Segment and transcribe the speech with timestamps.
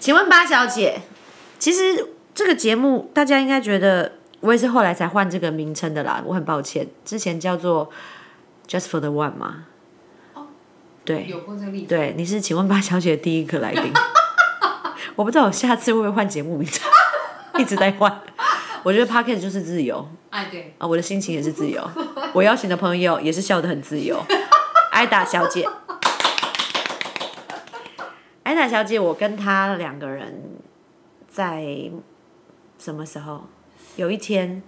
[0.00, 1.00] 请问八小姐，
[1.58, 7.90] 其实这个节目大家应该觉得我也是后来才换这个名称的啦，我很抱歉，之前叫做
[8.68, 9.66] Just for the One 嘛。
[11.04, 13.92] 对有过这个例子，对，你是请问八小姐的第一个来宾，
[15.14, 16.90] 我不知道我下次会不会换节目名称，
[17.58, 18.20] 一直在换。
[18.82, 21.88] 我觉得 p o c k e t 就是自由哎对，啊，我的心情也是自由，
[22.32, 24.20] 我邀请的朋友也是笑得很自由。
[24.90, 25.68] 艾达小姐，
[28.68, 30.42] 小姐，我跟她两个人
[31.28, 31.90] 在
[32.78, 33.44] 什么时候？
[33.96, 34.62] 有一天，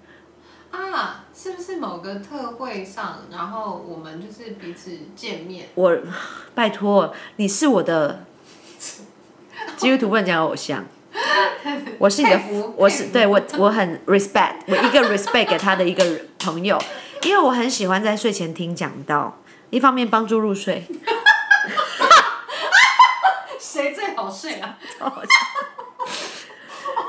[0.70, 5.69] 啊，是不是某个特会上，然后我们就是彼此见面？
[5.74, 5.98] 我
[6.55, 8.24] 拜托你是我的
[9.77, 10.82] 基督徒不能讲偶像，
[11.98, 16.02] 我是你的佩服，我是对我我很 respect，我一个 respect 给他的一个
[16.38, 16.79] 朋友，
[17.24, 20.87] 因为我很喜欢在睡前听讲道，一方面帮助入睡，
[23.78, 24.77] 谁最好睡啊？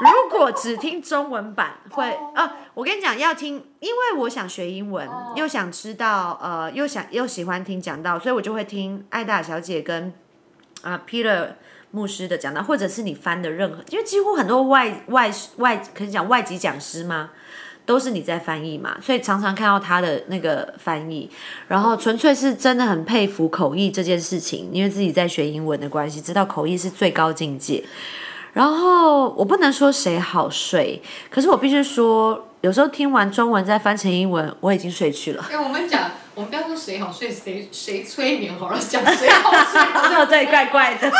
[0.01, 10.13] 如果只听中文版会啊，我跟你讲要听，因为我想学英文，又想知道呃，又想又喜欢听讲道，所以我就会听艾达小姐跟
[10.83, 11.55] 啊、Peter
[11.89, 17.31] 牧师的讲道，或者是你翻的任何，因为几乎很多外外外可以讲外籍讲师嘛。
[17.89, 21.27] 都是你在翻译嘛，所以常常看到他的那个翻译，
[21.67, 27.83] 然后纯粹是真的很佩服口译这件事情，因为自己在学英文的关系，知道口译是最高境界。
[28.53, 35.43] 然后我不能说谁好睡，可是我必须说，有时候听完中文再翻成英文，我已经睡去了。
[35.51, 39.81] 哎、我们讲，我们不要说谁好睡，谁谁催眠好了，讲谁好睡。
[40.13, 41.11] 这对怪怪的。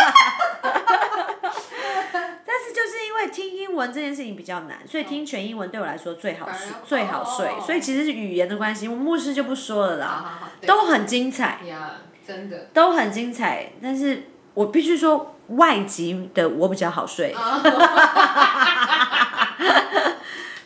[2.45, 7.61] 但是就是因为听英文这件事情比较难，所以听全英文对我来说最好睡最好睡哦。
[7.63, 11.91] 所以其实是语言的关系，我牧师就不说了啦，都很精彩，呀，
[12.25, 12.67] 真的。
[12.73, 13.73] 都很精彩。
[13.81, 17.35] 但是我必须说，外籍的我比较好睡。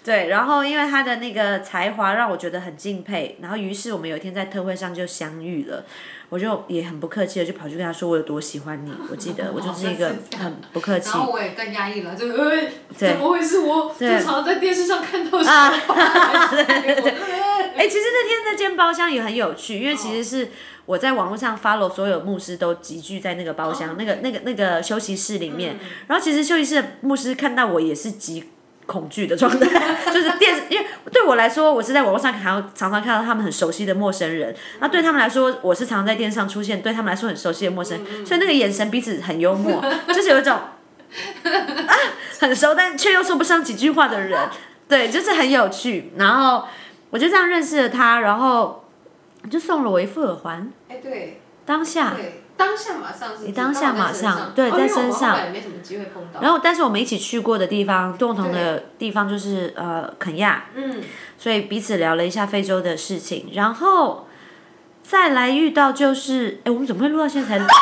[0.04, 5.86] 对，然后因为他的那个才华让我觉得很敬佩，然后于是我们有一天在特会上就相遇了，
[6.28, 12.50] 我就也很不客气的就跑去跟他说我有多喜欢你，我记得我就是一个很不客气然后我也更压抑了， 就呃，
[13.00, 13.14] 对。
[13.14, 13.96] 怎么会是我？
[13.98, 15.72] 对就常在电视上看到啊
[16.50, 17.12] 对对对，
[17.78, 20.50] 哎、其实那天那间包厢也很有趣，因为其实是
[20.86, 25.78] 我在网络上 follow 所有牧师都集聚在那个包厢、那个那个那个休息室里面，
[26.08, 28.44] 然后其实休息室的牧师看到我也是极
[28.86, 29.68] 恐惧的状态，
[30.14, 39.84] 就是电视，因为对我来说，我是在网络上看到常常看到他们很熟悉的陌生人，那对他们来说，我是常在电视上出现，对他们来说很熟悉的陌生人，所以那个眼神彼此很幽默，
[40.14, 40.54] 就是有一种
[41.44, 41.94] 啊
[42.40, 44.40] 很熟但却又说不上几句话的人，
[44.88, 46.66] 对，就是很有趣，然后。
[47.14, 48.86] 我就这样认识了他，然后
[49.48, 50.74] 就送了我一副耳环。
[50.90, 56.40] 哎对当下，对，当下马上是不是，当下马上对在身上没什么机会碰到。
[56.42, 61.02] 然后但是我们一起去过的地方，共同的地方就是呃肯亚，嗯，
[61.38, 64.28] 所以彼此聊了一下非洲的事情，然后
[65.02, 67.66] 再来遇到就是，哎，我们怎么会录到现在才？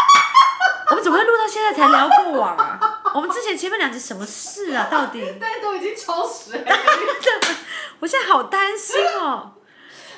[0.91, 2.79] 我们怎么会录到现在才聊过往啊？
[3.13, 4.87] 我们之前前面两集什么事啊？
[4.91, 5.23] 到底？
[5.39, 6.63] 但是都已经超时了。
[7.99, 9.51] 我现在好担心哦。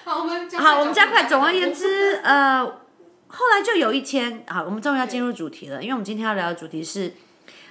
[0.04, 1.26] 好，我们好，我们加快。
[1.26, 2.66] 总而言，之， 呃，
[3.36, 7.12] 后来就有一天，好，我们终于要进入主题了，因为我们今天要聊的主题是，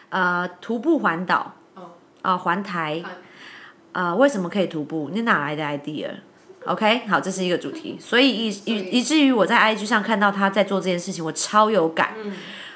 [0.08, 1.92] 呃，徒步环岛，哦
[2.22, 3.12] 啊、环台环，
[3.92, 5.08] 呃，为什么可以徒步？
[5.12, 12.14] 你哪来的 idea？OK，、好，这是一个主题， 所以以以以以至于我在 IG 上看到他在做这件事情，我超有感。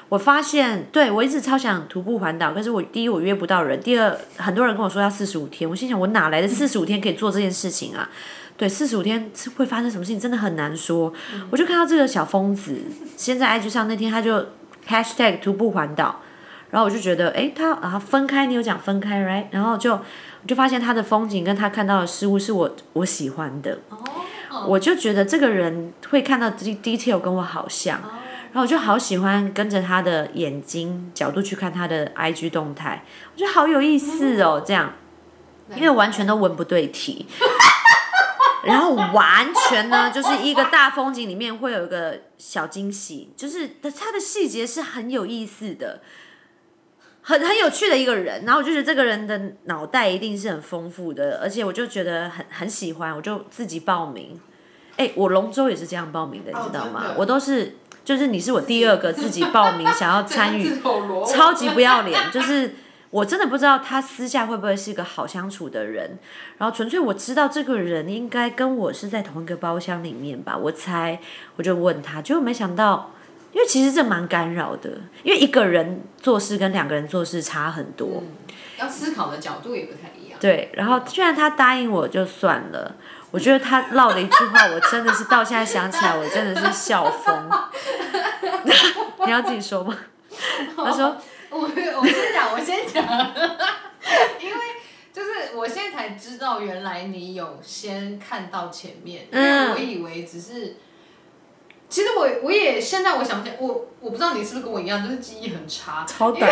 [0.09, 8.09] 我发现，对我一直超想徒步环岛，可是我第一我约不到人，第二很多人跟我说要四十五天，我心想我哪来的四十五天可以做这件事情啊？
[8.57, 11.13] 对，四十五天是会发生什么事情，真的很难说。
[11.51, 12.75] 我就看到这个小疯子，
[13.15, 14.43] 先在 IG 上那天他就
[14.87, 16.21] hashtag 徒步环岛，
[16.71, 19.45] 然后我就觉得，哎，他啊分开，你有讲分开，right？
[19.51, 27.99] 然后就我就发现他的风景跟他看到的事物是我我喜欢的，哦，我就觉得这个人会看到 de- detail 跟我好像，
[28.51, 33.03] 然后我就好喜欢跟着他的眼睛角度去看他的 IG 动态，
[33.35, 34.93] 我觉得好有意思哦，这样，
[35.75, 37.27] 因为完全都文不对题。
[38.67, 46.01] 然后完全呢，就是一个大风景里面会有一个小惊喜，就是它的细节是很有意思的，
[47.21, 48.43] 很很有趣的一个人。
[48.45, 54.39] 然后我就觉得这个人的脑袋一定是很丰富的，而且我就觉得很很喜欢，我就自己报名。
[54.97, 57.13] 哎，我龙舟也是这样报名的，你知道吗？
[57.15, 60.71] 我都是，就是你是我第二个自己报名 想要参与
[61.31, 62.73] 超级不要脸，就是
[63.09, 66.17] 我真的不知道他私下会不会是一个好相处的人，
[66.57, 71.19] 然后纯粹我知道这个人应该跟我是在同一个包厢里面吧，我猜，
[71.55, 73.11] 我就问他，结果没想到
[73.53, 74.89] 因为其实这蛮干扰的，
[75.23, 78.21] 因为一个人做事跟两个人做事差很多。
[78.21, 78.27] 嗯，
[78.77, 80.37] 要思考的角度也不太一样。
[80.39, 82.95] 对，然后居然他答应我就算了，
[83.31, 87.49] 我觉得他唠的一句话，我真的是到现在想起来，我真的是笑疯。
[89.25, 89.97] 你要自己说吗？
[90.75, 91.17] 他说
[91.51, 93.03] 我我先讲，我先讲，
[94.39, 94.57] 因为
[95.13, 100.77] 就是我现在才知道，原来你有先看到前面，因为我以为只是。
[101.89, 106.05] 其实我我也现在我想起来，我我不知道你是不是跟我一样，就是记忆很差。
[106.05, 106.51] 超短。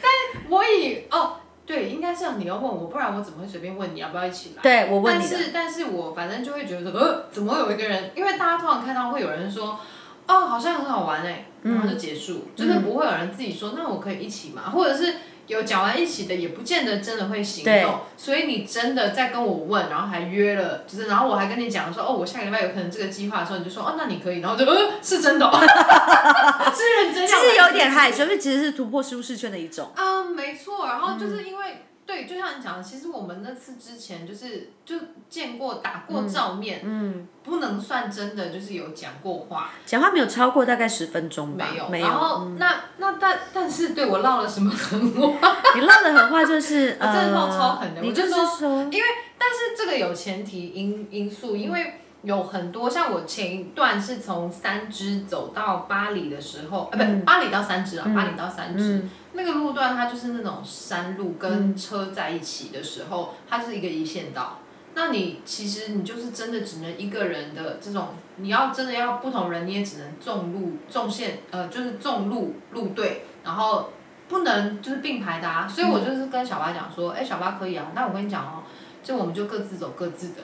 [0.00, 0.08] 但
[0.48, 4.62] 我以哦，对，应该是你要问我，不然我怎么会随便问你要不要一起来？
[4.62, 8.12] 对，我问你但是但是我反正就会觉得，呃，怎么会有一个人？
[8.14, 9.80] 因为大家通常看到会有人说，
[10.26, 14.70] 哦，好像很好玩哎，然后就结束，真的不会有人自己说，那我可以一起吗？
[14.72, 15.14] 或者是。
[15.48, 25.50] 有讲完一起的，也不见得真的会行动，所以你真的在跟我问，然后还约了，就是然后我还跟你讲说，哦，我下个礼拜有可能这个计划的时候，你就说，哦，那你可以，然后就，呃，是真的，哦
[26.72, 27.26] 是认真。
[27.26, 29.90] 其实有点害羞，因为其实是突破舒适圈的一种。
[29.96, 31.86] 嗯，没错，然后就是因为。
[32.04, 34.96] 对，就像你讲的，其实我们那次之前就是就
[35.30, 39.70] 见过、打过照面，嗯，不能算真的，就是有讲过话。
[39.86, 41.66] 讲话没有超过大概十分钟吧。
[41.90, 42.06] 没有。
[42.06, 45.56] 然后那那但但是对我唠了什么狠话？
[45.74, 49.04] 你唠的狠话就是我真的唠超狠的，你就是说，因为
[49.38, 59.02] 但是这个有前提因因素，因为有很多像我前一段是从三支走到巴黎的时候，啊，不，巴黎到三支啊，巴黎到三支。
[59.32, 64.58] 那个路段它就是那种山路跟车在一起的时候，它是一个一线道。
[64.94, 73.88] 那你其实你就是真的只能一个人的这种，你要真的要不同人，你也只能纵路纵线，呃，就是纵路路队，然后
[74.28, 75.66] 不能就是并排的啊。
[75.66, 78.62] 所以我就是跟小巴讲说，哎，小巴可以啊，那我跟你讲哦，
[79.02, 80.42] 就我们就各自走各自的。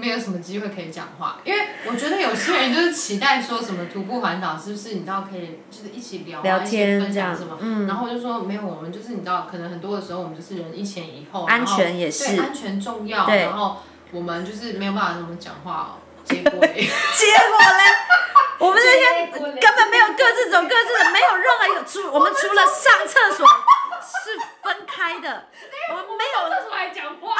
[0.00, 4.94] 没有什么机会可以讲话，因为我觉得有些人就是期待说什么徒步环岛是不是？
[4.94, 7.58] 你知道可以就是一起聊啊，一起分享什么？
[7.88, 13.26] 然后我就说没有，我们就是你知道，可能很多的时候我们就是人一前一后，安全也是，对安全重要。
[13.26, 13.78] 然后
[14.12, 17.82] 我们就是没有办法怎么讲话，结果嘞，结果嘞，
[18.60, 25.46] 我们那天根本没有各自走各自的，没有任何一个除我们除了上厕所是分开的，
[25.90, 27.34] 我们没有厕所还讲话。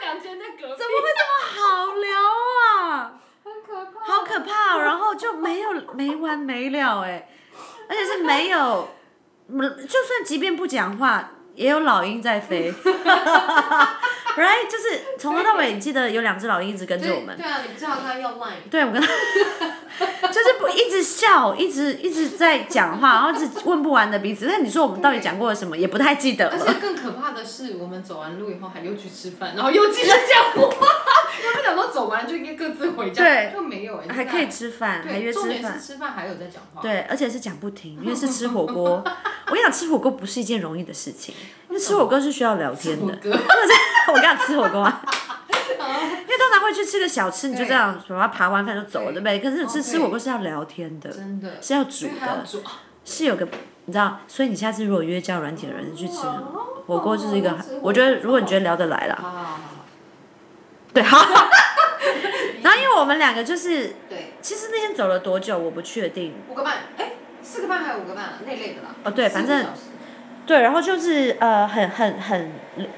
[0.00, 1.30] 两间在隔壁，怎么会这么
[1.60, 2.08] 好聊
[2.62, 3.12] 啊？
[3.44, 7.28] 很可怕，好可怕，然后就没有没完没了哎，
[7.90, 12.72] 而且是没就算即便不讲话，也有老鹰在飞。
[14.38, 17.36] Right，就是从头到尾，你记得有两只老鹰一直跟着我们。
[17.36, 18.70] 对啊，你知道他要 line。
[18.70, 19.08] 对，我跟他，
[20.28, 24.46] 就是不一直笑，一直一直在讲话，然后是问不完的彼此。
[24.46, 26.52] 但你说我们到底讲过了什么，也不太记得了。
[26.52, 30.68] 而且更可怕的是，我们走完路以后还又去吃饭，然后又继续讲话。
[31.40, 34.00] 因为不想说走完就应该各自回家，对，就没有。
[34.08, 35.80] 还可以吃饭，还约吃饭。
[35.80, 36.80] 吃饭还有在讲话。
[36.80, 39.02] 对，而且是讲不停，因为是吃火锅。
[39.46, 41.34] 我跟你讲，吃火锅不是一件容易的事情，
[41.68, 43.18] 因为吃火锅是需要聊天的。
[44.12, 45.02] 我跟你吃火锅啊，
[45.48, 49.38] 因为通常会去吃个小吃，你就这样什么爬完饭就走了，对不对？
[49.38, 52.44] 可是吃吃火锅是要聊天的，真的，是要煮的，
[53.04, 53.46] 是有个
[53.86, 56.26] 你知道，所以你下次如果约叫软体的人去吃
[56.86, 59.58] 火锅，就是一个，我觉得如果你觉得聊得来啦，
[60.92, 61.18] 对，好。
[62.62, 67.12] 然后因为我们两个就是，对，其实那天走了多久我不确定，五个半，哎，
[67.42, 68.88] 四个半还有五个半，那类的啦。
[69.04, 69.66] 哦，对，反正。
[70.48, 72.52] 对，然后就是呃，很很很，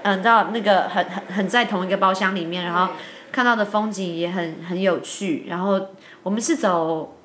[0.05, 2.95] 嗯，你知道那个很很很在同一个包厢里面，然后
[3.33, 5.47] 看到的风景也很很有趣。
[5.49, 5.89] 然后
[6.23, 7.17] 我们是走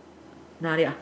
[0.60, 0.96] 哪里啊？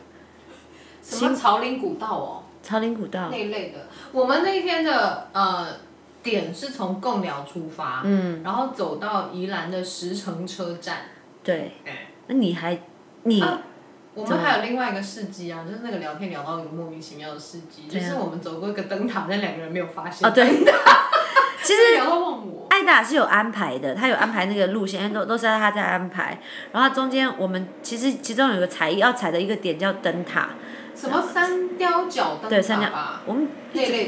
[1.01, 2.44] 什么朝林古道哦？
[2.62, 3.88] 朝林古道那一类的。
[4.12, 5.68] 我们那天的呃
[6.22, 10.98] 点是从贡寮出发，嗯，然后走到宜兰的石城车站。
[11.42, 11.72] 对。
[12.27, 12.77] 那你还
[13.24, 13.42] 你？
[14.15, 20.27] 我们还有另外一个事迹啊，就是那个聊天聊到一个莫名其妙的事迹，就是我们走过一个灯塔，但两个人没有发现。
[20.27, 20.46] 哦，对。
[21.63, 21.82] 其实。
[22.70, 26.39] 艾达是有安排的，他有安排那个路线，都都是他在安排。
[26.72, 30.50] 然后中间我们其实其中有个踩要踩的一个点叫灯塔。
[30.96, 32.50] 什么三雕角灯塔？
[32.50, 32.89] 对，三雕。
[33.25, 33.48] 我们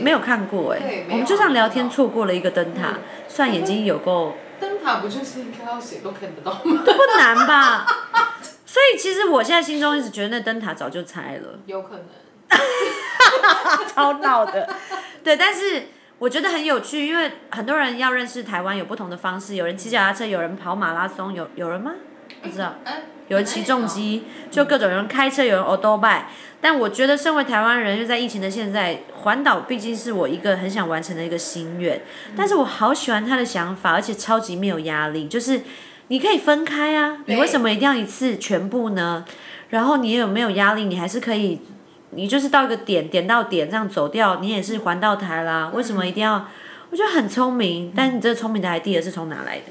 [0.01, 2.95] 没有看过哎，我们就这样聊天错过了一个灯塔，
[3.27, 4.35] 算眼睛有够。
[4.59, 6.81] 灯塔不就是应该要谁都看得到吗？
[6.83, 7.85] 不难吧？
[8.75, 12.05] 所以其实我现在心中一直觉得那灯塔早就拆了，有可能，
[13.87, 14.67] 超闹的，
[15.23, 15.83] 对，但是
[16.19, 21.93] 我觉得很有趣，因为很多人要认识台湾有不同的方式，有人骑脚踏车，有人跑马拉松，有有人吗？
[22.41, 22.75] 不知道，
[23.29, 26.27] 有人骑重机，就各种人开车，有人 o d o b i
[26.59, 32.01] 但我觉得身为台湾人，又在疫情的现在，环岛毕竟是我一个很想完成的一个心愿，
[32.35, 35.61] 但是我好喜欢他的想法，而且超级没有压力，就是。
[36.07, 39.25] 你可以分开啊，你为什么一定要一次全部呢？
[39.69, 40.83] 然后你有没有压力？
[40.83, 41.59] 你还是可以，
[42.11, 45.71] 你就是到一个点，点到点这样走掉，你也是环到台啦。
[45.73, 46.47] 为什么一定要？
[46.91, 49.63] 我觉得很聪明，但你这个聪明的 idea 是从哪来的？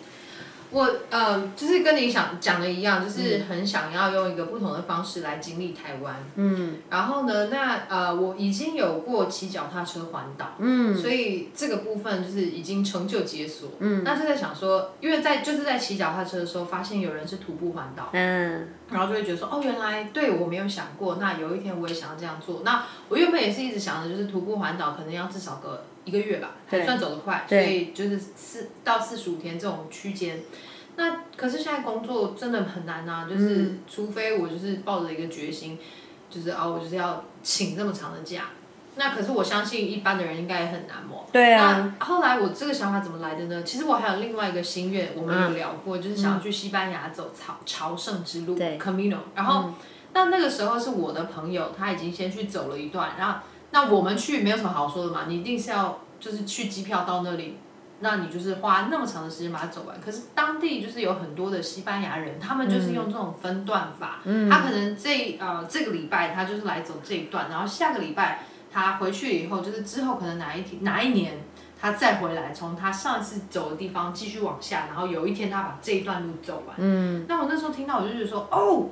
[0.75, 6.17] 我呃，就是跟你想讲的一样，就是很想要用一个不同的方式来经历台湾。
[6.35, 6.79] 嗯。
[6.91, 10.57] 然后呢，那呃，我已经有过骑脚踏车环岛。
[10.59, 10.97] 嗯。
[10.97, 13.71] 所以这个部分就是已经成就解锁。
[13.79, 14.03] 嗯。
[14.05, 18.11] 那就在想说，因为在就是在骑脚踏车的时候，发现有人是徒步环岛。
[18.13, 18.69] 嗯。
[18.95, 22.63] 然后就会觉得说，哦，原来对我没有想过，那有一天我也想要这样做。
[22.65, 30.41] 那我原本也是一直想着，就是徒步环岛可能要至少个一个月吧，还算走得快，所以就是四到四十五天这种区间。
[30.95, 35.77] 那可是现在工作真的很难啊，就是除非我就是抱着一个决心，
[36.31, 38.51] 就是啊，我就是要请这么长的假。
[38.97, 41.27] 那可是我相信一般的人应该也很难哦。
[41.33, 41.93] 对啊。
[41.99, 43.63] 那后来我这个想法怎么来的呢？
[43.63, 49.19] 其实我还有另外一个心愿，我们有聊过，就是想要去西班牙走朝朝圣之路 （Camino）。
[49.35, 49.71] 然后，
[50.13, 57.59] 那那个时候是我的朋友，他已经先去走了一段，然后那我们去没有什么好说的嘛，你一定是要就是去机票到那里。
[58.01, 64.19] 那你就是花那么长的时间把它走完，可是当地就是有很多的西班牙人，他们就是用这种分段法，
[64.51, 71.39] 他可能这呃这个礼拜他就是来走这一段，然后下个礼拜他回去以后，就是之后可能哪一天哪一年
[71.81, 76.77] 他再回来，从他上次走的地方继续往下，然后有一天他把这一段路走完。
[76.79, 78.89] 嗯，那我那时候听到我就觉得说，哦，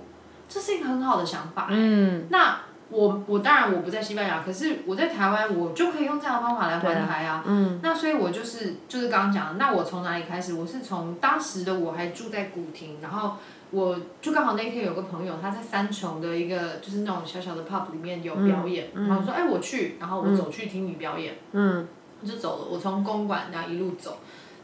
[0.49, 1.67] 这是一个很好的想法。
[1.71, 2.61] 嗯，那。
[2.95, 7.43] 我我当然我不在西班牙，可是我在台湾，我就可以用这样的方法来环台啊。
[7.47, 7.81] 嗯。
[7.83, 10.53] 那所以我就是就是刚刚讲的，那我从哪里开始？
[10.53, 13.37] 我是从当时的我还住在古亭，然后
[13.73, 21.39] 我就刚好那天有个朋友他在三重的一个就是那种小小的 pub 里面有表演，然后说哎我去，然后我走去听你表演。
[21.51, 21.89] 嗯。
[22.25, 24.19] 就走了，我从公馆然后一路走，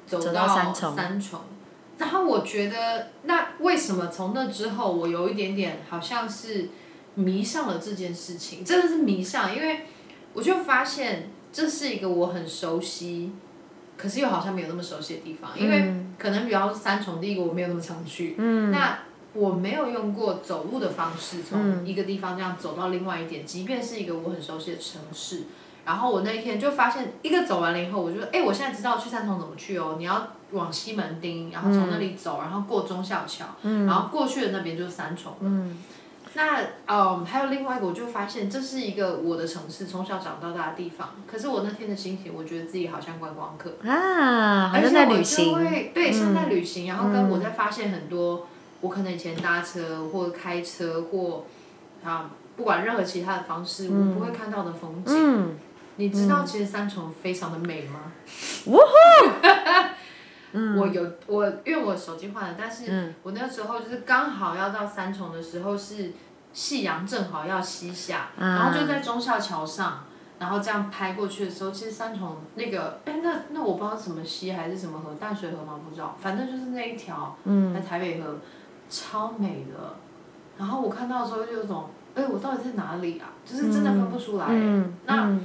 [0.07, 0.95] 走到三重。
[0.95, 1.41] 三重。
[1.99, 6.69] 然后我觉得，那为什么从那之后我有一点点好像是。
[7.15, 9.87] 迷上了这件事情，真的是迷上，因为
[10.35, 13.33] 我就发现这是一个我很熟悉，
[13.99, 18.37] 可是又好像没有那么熟悉的地方，因为可能比方说三重，第一个我没有那么常去，
[18.71, 19.01] 那
[19.35, 25.43] 我没有用过走路的方式从一个地方这样走到另外一点，即便是一个我很熟悉的城市，
[25.85, 35.35] 然后我那一天就发现一个走完了以后，我就哎，我现在知道去三重怎么去哦，你要往西门町，然后从那里走，然后过忠孝桥，然后过去的那边就是三重。
[36.35, 41.11] 那嗯，还有另外一个，我就发现这是一个我的城市，从小长到大的地方。
[41.27, 45.55] 可是我那天的心情，我觉得自己好像观光客啊，好像在旅行。
[45.93, 48.47] 对，像在旅行，然后跟我在发现很多
[48.81, 51.45] 我可能以前搭车或开车或
[52.05, 55.15] 啊，不管任何其他的方式，我不会看到的风景。
[55.17, 55.57] 嗯，
[55.97, 58.13] 你知道其实三重非常的美吗？
[58.67, 59.49] 哇呼！
[60.53, 66.13] 我有我，因为我手机换了，但是我那时候就是刚好要到三重的时候，是
[66.53, 70.05] 夕阳正好要西下，然后就在忠孝桥上，
[70.39, 75.79] 然后这样拍过去的时候，其实三重那个，哎，那那我不知道什么溪还是什么河，淡水河吗？
[75.87, 77.37] 不知道，反正就是那一条，
[77.75, 78.37] 在台北河，
[78.89, 79.95] 超美的。
[80.57, 83.29] 然后我看到的时候就有种，哎，我到底在哪里啊？
[83.45, 84.47] 就是真的分不出来。
[85.05, 85.39] 那。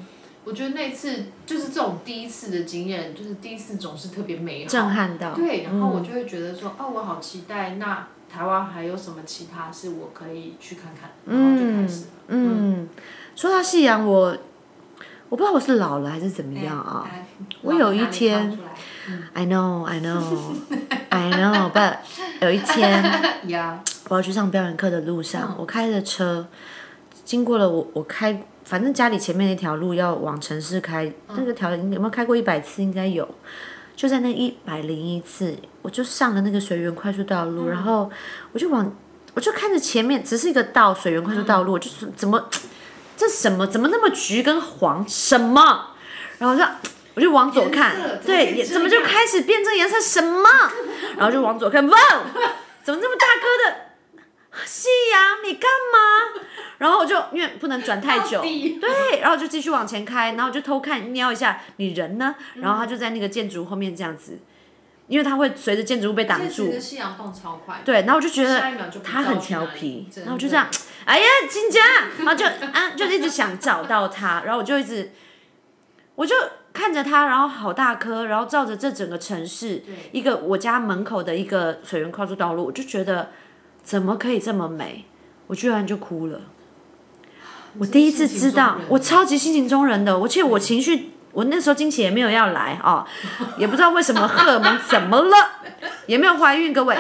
[0.46, 5.34] 我觉得那次就是这种第一次的经验，就是第一次总是特别美好，震撼到。
[5.34, 12.06] 对，然后我就会觉得说，哦，我好期待，那台湾还有什么其他是我可以去看看，然后就开始。
[12.28, 12.90] 嗯，
[13.36, 14.38] 说到夕阳，我
[15.30, 17.10] 我不知道我是老了还是怎么样啊。
[17.62, 18.58] 我有一天，
[19.34, 20.22] I know, I know,
[21.10, 21.98] I know, but
[22.42, 23.04] 有一天，
[24.10, 26.46] 我要去上表演课的路上，我开着车
[27.24, 28.44] 经过了我我开。
[28.66, 32.82] 反正家里前面那条路要往城市开，那个条有没有开过一百次？
[32.82, 33.28] 应该有。
[33.94, 38.10] 就在那一百零一次，我就上了那个水源快速道路，然后
[38.54, 38.96] 我就往，
[39.34, 42.50] 我就看着前面只是一个道水源快速道路，就是怎么
[43.18, 45.88] 这什么怎么那么橘跟黄什么？
[46.40, 46.64] 然后就
[47.16, 50.50] 我就往左看，对，怎么就开始变这颜色什么？
[51.18, 51.98] 然后就往左看，哇，
[52.82, 53.93] 怎么这么大哥的？
[54.66, 56.42] 夕阳，你干嘛？
[56.78, 64.40] 然后我就因为不能转太久，对，然后就继续往前开，然后就偷看瞄一下你人呢，然后他就在那个建筑物后面这样子，
[65.08, 66.78] 因为他会随着建筑物被挡住。
[66.78, 67.82] 夕阳动超快。
[67.86, 68.62] 对，然后我就觉得
[69.04, 70.68] 他很调皮，然后就这样，
[71.06, 71.80] 哎呀，金家，
[72.18, 75.14] 然后就啊，就一直想找到他，然后我就一直，
[76.16, 76.36] 我就
[76.74, 83.32] 看着他，然后好大颗，然后照着这整个城市，一个我家门口的一个水源快速道路，我就觉得。
[83.84, 85.06] 怎么可以这么美？
[85.48, 86.42] 我居然就哭了。
[87.78, 90.16] 我第一次知道，我超级性情中人的。
[90.16, 93.06] 而且我情绪，我那时候惊奇也没有要来啊，
[93.58, 95.36] 也不知道为什么荷尔蒙怎么了。
[96.08, 96.96] 也没有怀孕，各位，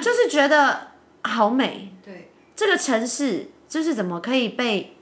[0.00, 0.88] 就是觉得
[1.22, 1.92] 好美。
[2.04, 4.96] 对，这个城市就是怎么可以被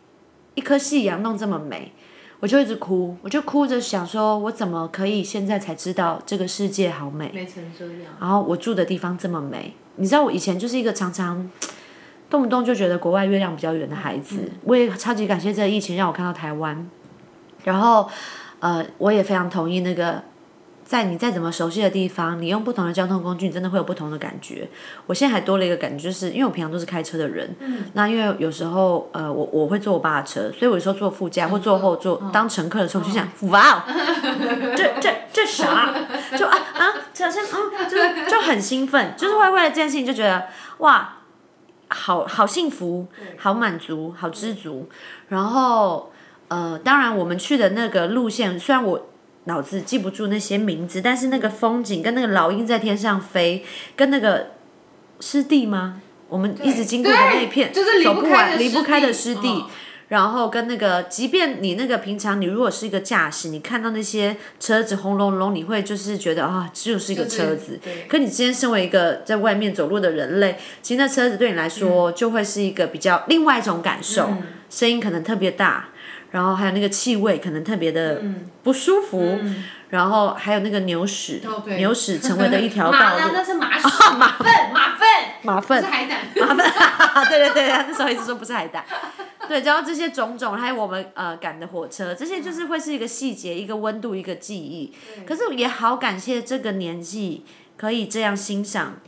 [0.54, 1.92] 一颗夕阳弄这么美？
[2.40, 7.30] 我就一直哭，我就哭着想说，我怎么可以现在才知道这个世界好美？
[7.34, 8.14] 美成这样。
[8.18, 11.50] 然后我住的地方这么美，你知道我以前就是一个常常
[12.30, 14.50] 动不动就觉得国外月亮比较圆的孩子。
[14.64, 16.88] 我也超级感谢这个疫情让我看到台湾，
[17.64, 18.09] 然后
[18.61, 20.23] 呃，我也非常同意那个。
[20.82, 24.68] 在你再怎么熟悉的地方，你用不同的交通工具，你真的会有不同的感觉。
[25.06, 27.49] 我现在还多了一个感觉，就是因为我平常都是开车的人，
[27.92, 33.82] 那因为有时候呃，我我会坐我爸的车，所以我有时候坐副驾或坐后座当乘客的时候，我就想哇哦，
[34.76, 35.94] 这这这啥？
[36.37, 41.18] 就啊啊，好像嗯，就就很兴奋，就是会为了这件事情就觉得哇，
[41.88, 43.06] 好好幸福，
[43.38, 44.88] 好满足，好知足。
[45.28, 46.12] 然后
[46.49, 49.06] 呃，当然我们去的那个路线，虽然我。
[49.44, 53.64] 脑子记不住那些名字，但是那个风景跟那个老鹰在天上飞，
[53.96, 54.50] 跟那个
[55.18, 56.02] 湿地吗？
[56.28, 59.64] 我们一直经过的那一片，走不完离不开的湿地。
[60.11, 67.79] 然后跟那个，即便你那个平常你如果是一个驾驶，你看到那些车子轰隆隆，你会就是觉得啊，只有是一个车子。
[68.09, 74.29] 可你今天身为一个在外面走路的人类，其实那车子对你来说就会是一个比较另外一种感受，
[74.69, 75.87] 声音可能特别大。
[76.33, 78.23] 然后还有那个气味可能特别的
[78.62, 79.37] 不舒服，
[79.88, 81.40] 然后还有那个牛屎，
[81.76, 83.31] 牛屎成为的一条 道路。
[83.33, 85.07] 那是马屎， 马粪，马粪，
[85.43, 87.26] 马粪，是海胆，马粪。
[87.29, 88.85] 对对对，那时候一直说不是海胆。
[89.50, 94.92] 对，然后这些种种，还有我们呃赶的火车，这些就是会是一个细节，一个温度，一个记忆。
[95.26, 97.45] 可是也好感谢这个年纪
[97.76, 99.00] 可以这样欣赏。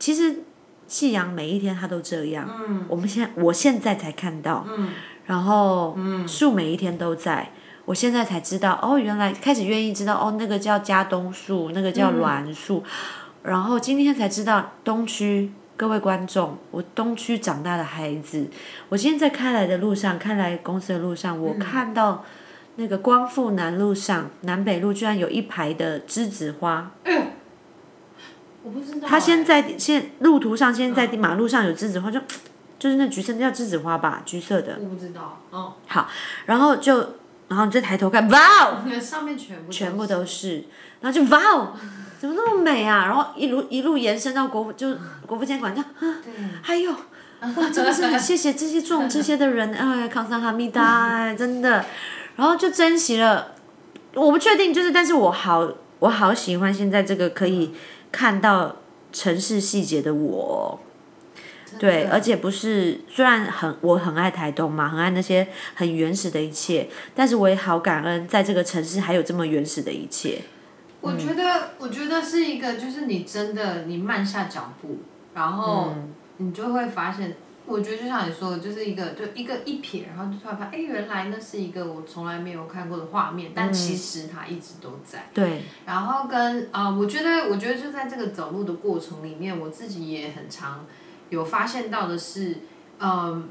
[0.00, 0.42] 其实
[0.88, 2.50] 夕阳每一天它都这样。
[2.68, 2.84] 嗯。
[2.88, 4.66] 我们现在，我现在才看到。
[4.68, 4.88] 嗯。
[5.26, 5.96] 然后
[6.26, 7.52] 树每一天都在，
[7.84, 12.82] 我现在才知道哦，原来开始愿意知道哦，那个叫加冬树，那个叫栾树，
[13.44, 18.48] 然后今天才知道东区各位观众，我东区长大的孩子，
[18.88, 22.24] 我今天在开来的路上，开来公司的路上，我看到
[22.76, 26.92] 那个光复南路上南北路居然有一排的栀子花。
[28.62, 29.08] 我不知道。
[29.08, 32.20] 他先在现路途上，先在马路上有栀子花就。
[32.78, 34.76] 就是那橘色，那叫栀子花吧，橘色的。
[34.80, 35.74] 我不知道，哦。
[35.86, 36.08] 好，
[36.46, 36.98] 然后就，
[37.46, 38.82] 然后你再抬头看，哇哦！
[39.00, 40.64] 上面全部全部都是，
[41.00, 41.76] 然后就哇哦，
[42.22, 43.06] 怎么那么美啊？
[43.06, 44.94] 然后一路一路延伸到国，就
[45.26, 46.14] 国父监馆，这样，
[46.62, 51.84] 还有，哇，真的是很谢谢这些种这些的人，哎，康桑哈密达，真的，
[52.36, 53.56] 然后就珍惜了。
[54.14, 57.74] 我不确定，就是，但是我好，我好喜欢现在这个可以
[58.12, 58.76] 看到
[59.12, 60.78] 城市细节的我。
[61.80, 70.42] 对，而且不是，虽然很我很爱台东嘛，很爱那些很原始的一切，但是我也好感恩，在这个城市还有这么原始的一切。
[71.02, 75.00] 我觉得，我觉得是一个，就是你真的你慢下脚步，
[75.34, 75.92] 然后
[76.38, 77.36] 你就会发现，
[77.66, 85.28] 我觉得就像你说的，就是一个就一个一瞥，然后就突然发现，哎，原来那是一个我从来没有看过的画面，但其实它一直都在。
[85.34, 85.62] 对。
[85.84, 90.86] 然后跟啊，我觉得，我觉得就在这个走路的过程里面，我自己也很常。
[91.30, 92.58] 有发现到的是，
[93.00, 93.48] 嗯，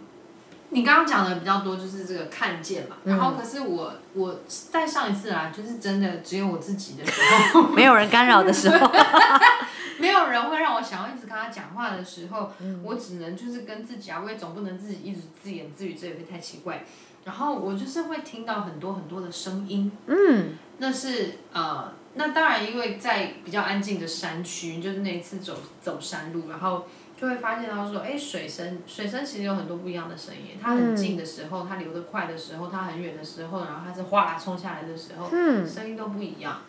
[0.73, 2.95] 你刚刚讲的比较多，就是这个看见嘛。
[3.03, 7.21] 然后，可是我我在上一次来，就是真的只有我自己的时
[7.53, 8.91] 候， 没有人干扰的时候，
[9.99, 12.49] 没有人会让我想要一直跟他讲话的时候，
[12.84, 16.86] 我只能就是跟自己啊，我也总不能自己一直自言自语，这也会太奇怪。
[17.25, 26.88] 然后我就是会听到很多很多的声音，嗯，那是呃，那当然因为在比较安静的山区，就是那一次走走山路，然后。
[27.21, 30.57] 就会发现到说，哎，水声，水声其实有很多不一样的声音。
[30.60, 35.29] 它很近的时候，它流得快的时候，它很远的时候，然后它是哗啦冲下来的时候，
[35.63, 36.62] 声音都不一样。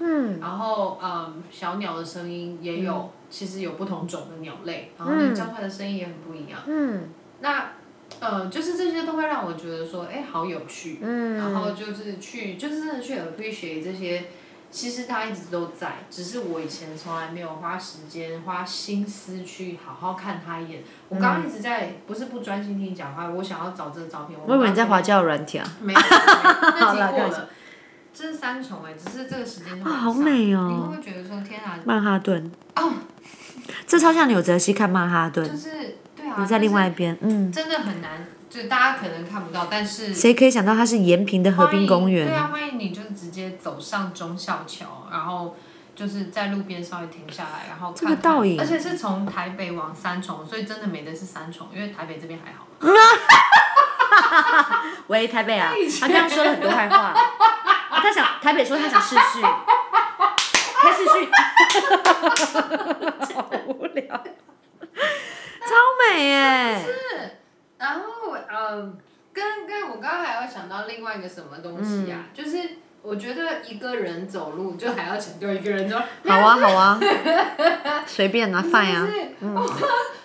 [0.43, 6.61] 然后，嗯，小鸟的声音也有，其实有不同种的鸟类，然后那叫出来的声音也很不一样。
[7.41, 7.71] 那，
[8.21, 10.99] 呃，就是这些都会让我觉得说，哎，好有趣。
[11.01, 14.27] 然后就是去，就是真的去 appreciate 这些。
[14.73, 20.83] 其实他一直都在，只是我以前从来没有花时间、花心思去好好看他一眼。
[21.11, 24.37] 我刚刚一直在，不是不专心听你讲话，我想要找这个照片。
[24.47, 25.73] 我以为你在华教软体啊。
[25.83, 27.49] 没有， 那经过了。
[28.15, 29.83] 这是三重哎，只是这个时间。
[29.83, 30.69] 啊，好美哦！
[30.71, 31.79] 你会不会觉得说天啊？
[31.85, 32.51] 曼哈顿。
[32.77, 32.93] 哦。
[33.87, 35.47] 这超像纽泽西看曼哈顿。
[35.47, 36.37] 就是，对啊。
[36.39, 37.53] 你在另外一边，嗯。
[37.53, 38.27] 真的很难。
[38.53, 42.27] 就大家可能看不到，但是谁可以想到它是延平的河滨公园？
[42.27, 45.57] 对啊，欢迎你，就是直接走上忠孝桥，然后
[45.97, 52.67] 就是在路边稍微停下来，然后看倒影，而且是从台北往三重，所以真的美的是三重，因为台北这边还好。
[55.09, 57.15] 喂，台北啊，他刚刚说了很多坏话，
[57.89, 59.43] 他想台北说他想试训，
[60.77, 61.27] 开试训。
[63.35, 64.21] 好无聊，超
[66.11, 66.85] 美耶！
[67.83, 68.97] 然后嗯，
[69.33, 72.57] 跟跟我刚刚还要想到另外一个什么东西啊，就是
[73.03, 77.01] 我觉得一个人走路就还要强调一个人走， 好啊好啊，
[78.07, 79.09] 随便啊， 饭呀。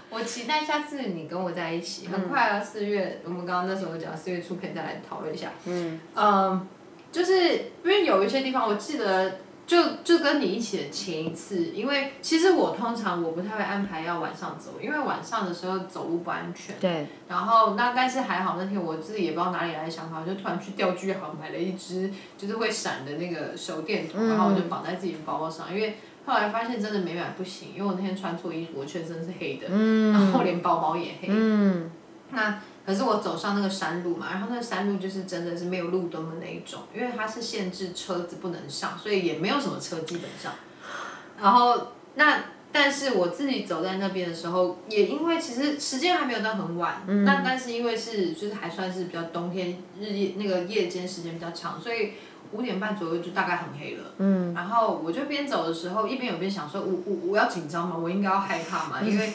[0.09, 5.49] 我期待下次你跟我在一起，很快啊，四月，我们刚刚那时候讲四月初可以再来讨论一下。
[5.65, 5.99] 嗯。
[6.15, 6.67] 嗯，
[7.11, 16.75] 就是因为有一些地方，我记得就就跟你一起的前一次，因为其实我通常我不太会安排要晚上走，因为晚上的时候走路不安全。
[16.79, 17.05] 对。
[17.27, 25.97] 然后那但是还好那天我自己也不知道哪里来的想法，就突然去钓具行买了一只就是会闪的那个手电筒，然后我就绑在自己的包包上，因为。
[26.25, 29.69] 后来发现真的没买不行，因为我那天穿错衣服，我全身是黑的，
[30.11, 31.29] 然后连包包也黑。
[31.29, 31.89] 嗯
[32.31, 40.53] 那可是我走上那个山路嘛，然后那个山路就是真的是没有路灯的那一种，因为它是限制车子不能上，所以也没有什么车基本上。
[41.41, 52.13] 然后那但是我自己走在那边的时候，也因为其实时间还没有到很晚，那但是因为是就是还算是比较冬天，日夜那个夜间时间比较长，所以。
[52.53, 57.97] 五点半左右就大概很黑了，嗯，然后我就边走的时候，一边有边想说，我我我要紧张吗？
[58.01, 59.01] 我应该要害怕吗？
[59.01, 59.33] 因为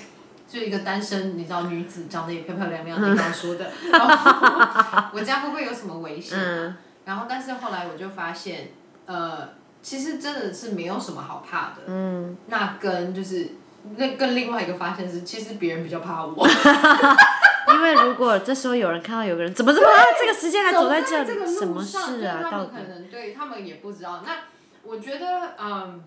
[0.52, 3.70] 就一个单身，你知道女子长得也漂漂亮亮，你刚说的，
[5.14, 6.38] 我家会不会有什么危险？
[7.06, 8.68] 然后，但是后来我就发现，
[9.06, 9.48] 呃，
[9.80, 13.52] 其实真的是没有什么好怕的，嗯，那跟就是
[13.96, 16.46] 那跟另外一个发现是，其实别人比较怕我。
[17.72, 19.88] 因为如果这时候有人看到有个人怎么这么
[20.20, 22.42] 这个时间还走在这里，什么事啊？
[22.42, 22.72] 到底？
[22.72, 24.22] 可能对他们也不知道。
[24.26, 24.32] 那
[24.82, 26.04] 我觉得，嗯，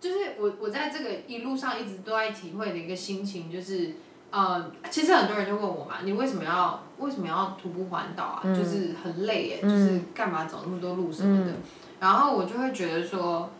[0.00, 3.94] 就是我我在这个一路上一直都在体会的一个心情，就是，
[4.30, 8.42] 呃，其实很多人就问我嘛，你为什么要为什么要徒步环岛啊？
[8.44, 11.52] 就是很累耶，就是干嘛走那么多路什么的。
[12.00, 13.50] 然后我就会觉得说，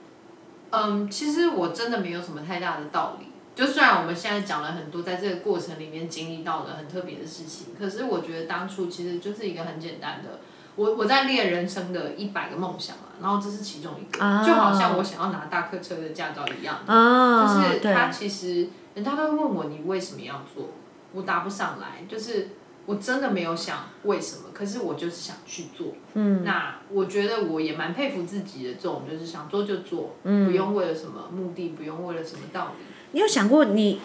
[0.70, 3.27] 嗯，其实我真的没有什么太大的道理。
[3.57, 10.38] 就虽然我们现在讲了很多，在这个过程里面经历到的很特别的事情，可是我觉得当初其实就是一个很简单的，
[10.77, 20.71] 我我在列人生的一百个梦想啊，然后这是其中一个，就好像我想要拿大客车的驾照一样，就是他其实人家都问我你为什么要做，
[21.13, 22.49] 我答不上来，就是
[22.87, 32.85] 我真的没有想为什么，可是我就是想去做，嗯，那我觉得我也蛮佩服自己的这种，就是想做就做，嗯，不用为了什么目的，不用为了什么道理。
[33.13, 34.01] 你有想过你？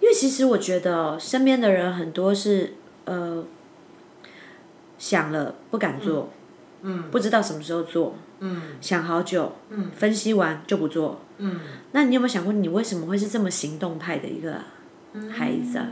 [0.00, 3.44] 因为其实我觉得身边的人很多是呃
[4.98, 6.41] 想了不敢做，嗯，
[7.10, 11.60] 不知道什么时候做，嗯，想好久，嗯，分析完就不做，嗯，
[11.92, 14.60] 那你有没有想过你为什么会是这么行动派的一个
[15.30, 15.88] 孩子啊？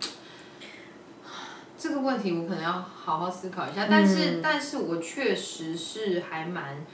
[1.78, 6.84] 这个问题我可能要好好思考一下，但是但是我确实是还蛮。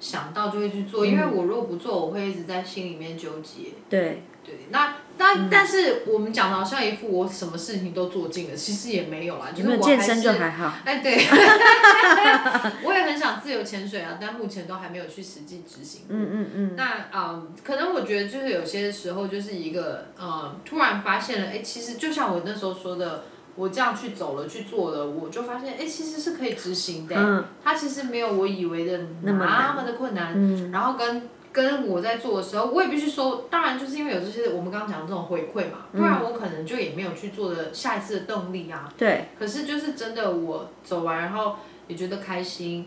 [0.00, 3.72] 想到就会去做，因为我如果不做，我会一直在心里面纠结。
[3.90, 4.22] 对。
[4.42, 10.72] 对，那但但是我们讲的好像一副我什么事情都做尽了，其实也没有啦，就是我健身就还好。
[10.84, 11.14] 哎，对。
[12.82, 16.06] 我也很想自由潜水啊，但目前都还没有去实际执行。
[16.08, 16.74] 嗯嗯嗯。
[16.74, 23.24] 那嗯，可能我觉得就是有些时候就是一个嗯，突然发现了，哎，其实就像我那时候说的。
[23.56, 27.14] 我这样去走了去做了，我就发现，哎，其实是可以执行的。
[27.16, 27.44] 嗯。
[27.62, 30.32] 它其实没有我以为的那么的困难。
[30.34, 30.70] 嗯。
[30.70, 38.92] 然后跟跟我在做的时候，我也必须说，当然就是因为有这些我们刚刚讲的这种回馈嘛，不然我可能就也没有去做的下一次的动力啊。
[38.96, 39.26] 对。
[39.38, 41.56] 可是就是真的，我走完然后
[41.88, 42.86] 也觉得开心，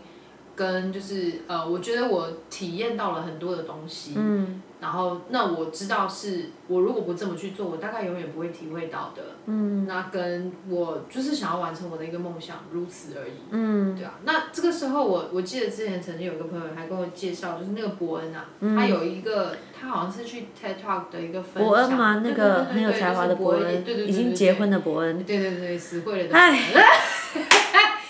[0.54, 4.14] 跟就是呃，我觉得我体验到了很多的东西。
[4.16, 4.62] 嗯。
[4.80, 9.22] 然后，那我知道是我如果不这么去做，我大概永远不会体会到的。
[9.46, 13.32] 嗯，那跟我就是想要完成我的一个梦想，如此而已。
[13.48, 14.12] 嗯，对啊。
[14.24, 18.44] 那这个时候，我我记得之前曾经有一个朋友还跟我介绍，就是那个伯恩啊，
[18.76, 21.64] 他有一个，他好像是去 TED Talk 的一个分享。
[21.64, 22.20] 伯恩吗？
[22.22, 25.24] 那个很有才华的伯恩对对，已经结婚的伯恩。
[25.24, 26.36] 对对对，死会了的。
[26.36, 26.58] 哎，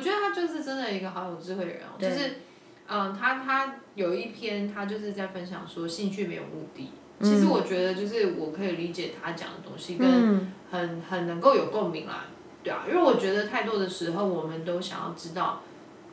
[0.00, 2.38] 觉得他就是真的一个好有智慧的人哦，就是。
[2.92, 6.90] 嗯，他他有一篇，他就是在分享说兴趣没有目的。
[7.22, 12.24] 其实我觉得就是我可以理解他讲的东西，跟很很能够有共鸣啦，
[12.64, 15.62] 对啊，因为我觉得太多的时候，我们都想要知道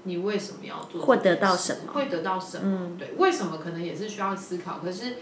[0.03, 4.77] 你为什么要做，会得到什么，会得到什么，对，为什么可能也是需要思考。
[4.77, 5.15] 可是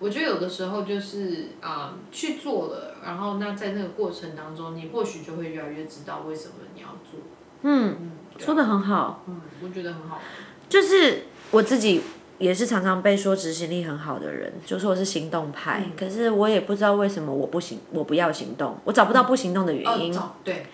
[0.00, 7.20] 我觉得有的时候就是啊去做了，然后那在那个过程当中，你或许就会越来越知道为什么你要做。
[7.68, 7.96] 嗯，
[8.38, 9.24] 说的很好。
[9.26, 10.20] 嗯，我觉得很好。
[10.68, 12.00] 就是我自己
[12.38, 20.16] 也是常常被说执行力很好的人，就说我是行动派，可是我也不知道为什么我不行，我不要行动，我找不到不行动的原因。
[20.44, 20.66] 对，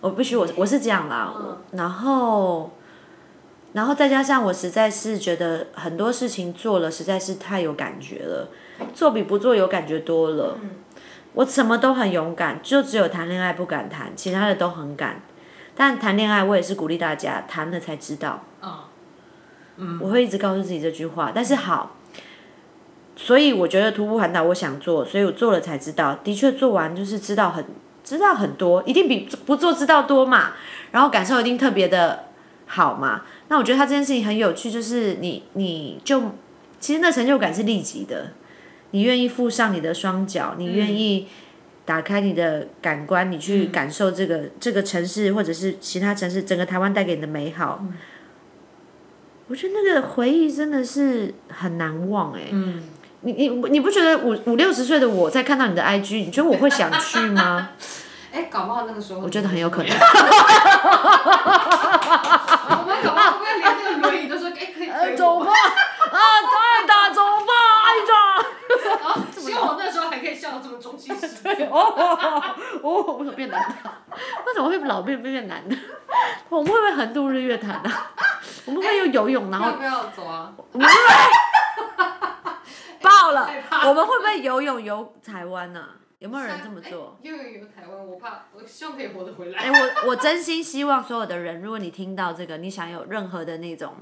[0.00, 1.34] 我必须我我是这样啦，
[1.72, 2.72] 然后
[3.74, 8.48] 然后再加上我实在是觉得很多事情做了实在是太有感觉了，
[8.94, 10.56] 做比不做有感觉多了。
[11.32, 15.22] 我什么都很勇敢，就只有谈恋爱不敢谈，其他的都很敢。
[15.80, 18.44] 但谈恋爱我也是鼓励大家谈了才知道。
[19.78, 21.96] 嗯我会一直告诉自己这句话，但是好，
[23.16, 27.64] 所以我觉得徒步环岛我想做，所以我做了才知道，的确做完就是知道很
[28.04, 30.52] 知道很多，一定比不做知道多嘛，
[30.90, 32.24] 然后感受一定特别的
[32.66, 33.22] 好嘛。
[33.48, 36.20] 那我觉得他这件事情很有趣，就是你你就
[36.78, 38.32] 其实那成就感是立即的，
[38.90, 41.26] 你愿意附上你的双脚，你愿意
[41.90, 47.84] 打开你的感官，你去感受这个这个城市或者是其他城市整个台湾带给你的美好。
[49.48, 52.42] 我觉得那个回忆真的是很难忘哎。
[52.52, 52.84] 嗯。
[53.22, 57.70] 你你你不觉得五五六十岁的我在看到你的 IG，你觉得我会想去吗？
[58.32, 59.18] 哎，搞不好那个时候。
[59.18, 59.90] 我觉得很有可能。
[59.90, 59.96] 我
[62.86, 65.16] 们搞不好会不会连那个轮椅都说哎可以可以。
[65.16, 66.18] 走吧，啊，
[66.54, 68.12] 太大走吧，爱着。
[69.40, 69.98] 希望我那时
[70.52, 71.48] 候还可以笑得这么中气十足。
[71.70, 73.74] 哦哦，为什么变男的？
[74.46, 75.76] 为什么会老变变变男的？
[76.48, 78.12] 我们会不会横渡日月潭啊？
[78.66, 80.52] 我们会有游泳，然后要不要走啊？
[83.00, 83.48] 爆了！
[83.88, 85.84] 我们会不会游泳游台湾呢？
[86.18, 87.16] 有没有人这么做？
[87.22, 89.58] 游泳游台湾，我怕，我希望可以活得回来。
[89.58, 89.70] 哎，
[90.04, 93.94] 我我真心希望所有的人，如果你听到这个，你想有任何的那种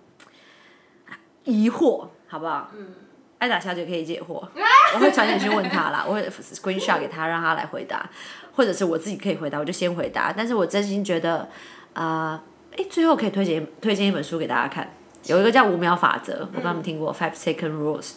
[1.44, 2.70] 疑惑，好不好？
[2.74, 2.94] 嗯。
[3.38, 4.46] 艾达小姐可以解惑，
[4.94, 8.08] 我会传简讯问她啦，我会 screenshot 给她，让她来回答，
[8.54, 10.32] 或者是我自己可以回答，我就先回答。
[10.32, 11.48] 但是我真心觉得，
[11.94, 12.42] 啊。
[12.76, 14.88] 哎，最后可以推荐推荐一本书给大家看，
[15.24, 18.12] 有一个叫五秒法则，我不知道你们听过 Five Second Rules。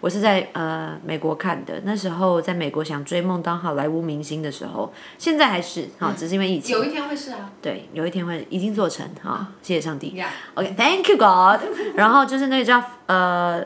[0.00, 6.76] 我是在呃美国看的，那时候在美国想追梦当好莱坞明星的时候，现在还是啊，只是因为疫情。
[6.76, 7.50] 有一天会是啊。
[7.62, 10.22] 对，有一天会已经做成啊，谢谢上帝。
[10.52, 11.62] OK，Thank you God。
[11.94, 13.64] 然后就是那个叫呃，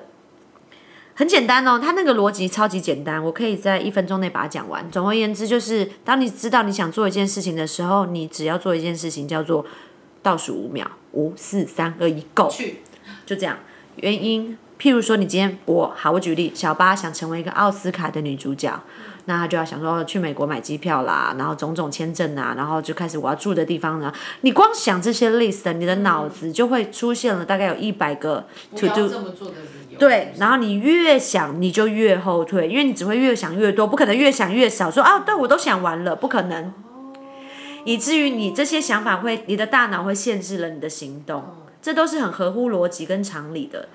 [1.19, 4.89] 很简单哦，它那个逻辑超级简单，我可以在一分钟内把它讲完。
[4.89, 9.67] 总而言之，就是当你知道你想做一件事情的时候，你只要做一件事情，叫做。
[10.21, 12.51] 倒数五秒，五四三二一，Go！
[12.51, 12.81] 去
[13.25, 13.57] 就这样。
[13.97, 18.83] 原因，譬如说，你今天我好，我举例，小八想成为一个奥斯卡的女主角，
[19.29, 24.11] 那他就要想说去美国买机票啦，然后种种签证啊，然后就开始我要住的地方呢。
[24.41, 29.07] 你光想这些 list，你的脑子就会出现了大概有一百个 to do。
[29.99, 34.91] 对，然后你越想你就越后退，因为你只会越想越多，不可能越想越少。
[34.91, 36.73] 说啊，对我都想完了，不可能。
[37.85, 41.45] 以至于你这些想法会，你的大脑会限制了你的行动，
[41.83, 43.89] 这都是很合乎逻辑跟常理的。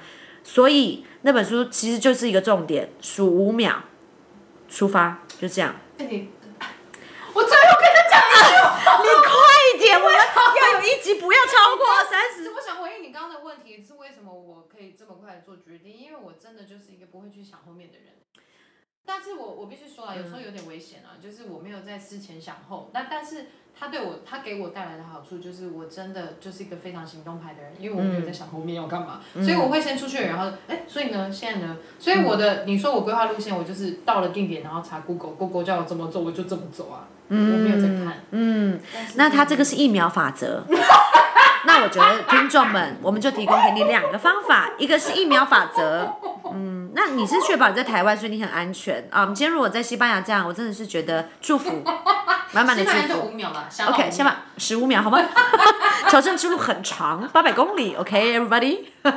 [0.43, 3.84] 所以那本书其实就是一个重点，数五秒，
[4.67, 5.76] 出发，就这样。
[5.98, 6.30] 你
[7.34, 9.30] 我最后跟他讲一句话， 你快
[9.76, 12.50] 一点，我要要有一集，不要超过三十。
[12.52, 15.92] 我想回应你刚刚的问题，是为什么我可以这么快做决定？
[15.92, 18.12] 因为我真的就是一个不会去想后面的人。
[19.06, 22.89] 但是我我必须说啊，有时候有点危险啊，就是我没有在思前想后。
[22.94, 38.24] 那但是他对我，他给我带来的好处就是，我真的就是一个非常行动派的人，因为我没有在想后面要干嘛，所以我会先出去，然后哎，所以呢，现在呢，所以我的你说我规划路线，我就是到了定点，然后查 Google，Google 叫我怎么走，我就怎么走啊，我没有在看。
[38.32, 38.80] 嗯，
[39.16, 40.63] 那他这个是疫苗法则。
[41.65, 46.13] 那我觉得听众们，我们就提供给你两个方法，一个是疫苗法则，
[46.54, 49.21] 嗯，那你是确保你在台湾，所以你很安全啊。
[49.21, 51.84] 我们今天如果在西班牙这样，我真的是觉得祝福，
[52.52, 53.28] 满满的祝福。
[53.28, 53.52] 五秒
[53.88, 55.19] ，OK，先把十五秒好吗？
[56.10, 58.80] 朝圣之路很长，八百公里，OK，everybody，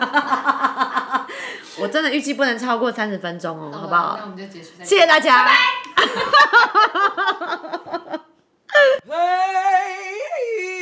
[1.79, 4.17] 我真的预计不能超过三十分钟哦，好不好？
[4.19, 4.71] 那我们就结束。
[4.83, 5.57] 谢谢大家，拜。